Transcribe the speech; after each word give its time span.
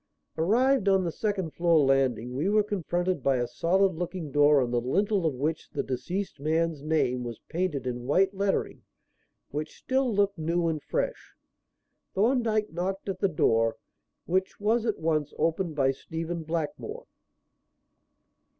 Arrived 0.35 0.89
on 0.89 1.03
the 1.03 1.11
second 1.11 1.51
floor 1.53 1.77
landing, 1.85 2.33
we 2.35 2.49
were 2.49 2.63
confronted 2.63 3.21
by 3.21 3.35
a 3.37 3.45
solid 3.45 3.93
looking 3.93 4.31
door 4.31 4.59
on 4.59 4.71
the 4.71 4.81
lintel 4.81 5.27
of 5.27 5.35
which 5.35 5.69
the 5.69 5.83
deceased 5.83 6.39
man's 6.39 6.81
name 6.81 7.23
was 7.23 7.37
painted 7.49 7.85
in 7.85 8.07
white 8.07 8.33
lettering 8.33 8.81
which 9.51 9.77
still 9.77 10.11
looked 10.11 10.39
new 10.39 10.67
and 10.67 10.81
fresh. 10.81 11.35
Thorndyke 12.15 12.73
knocked 12.73 13.09
at 13.09 13.19
the 13.19 13.29
door, 13.29 13.77
which 14.25 14.59
was 14.59 14.87
at 14.87 14.97
once 14.97 15.35
opened 15.37 15.75
by 15.75 15.91
Stephen 15.91 16.41
Blackmore. 16.41 17.05